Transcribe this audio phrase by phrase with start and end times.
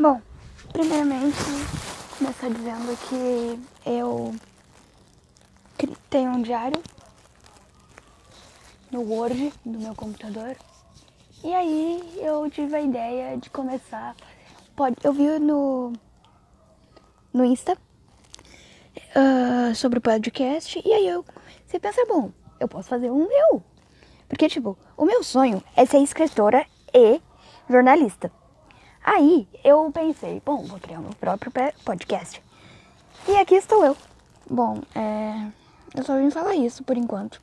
[0.00, 0.18] Bom,
[0.72, 1.36] primeiramente,
[2.16, 4.34] começar dizendo que eu
[6.08, 6.82] tenho um diário
[8.90, 10.56] no Word do meu computador.
[11.44, 14.16] E aí eu tive a ideia de começar.
[14.74, 15.92] Pode, eu vi no,
[17.30, 17.76] no Insta
[19.14, 20.80] uh, sobre o podcast.
[20.82, 21.26] E aí eu
[21.66, 23.62] você pensa, bom, eu posso fazer um meu.
[24.26, 27.20] Porque, tipo, o meu sonho é ser escritora e
[27.68, 28.39] jornalista.
[29.02, 31.52] Aí eu pensei, bom, vou criar meu próprio
[31.84, 32.42] podcast.
[33.28, 33.96] E aqui estou eu.
[34.48, 35.50] Bom, é.
[35.94, 37.40] Eu só vim falar isso por enquanto.